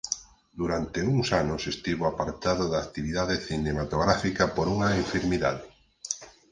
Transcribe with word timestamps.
Durante 0.59 0.99
uns 1.13 1.27
anos 1.41 1.61
estivo 1.73 2.03
apartado 2.11 2.63
da 2.73 2.79
actividade 2.85 3.35
cinematográfica 3.47 4.43
por 4.55 4.65
unha 4.75 4.89
enfermidade. 5.03 5.63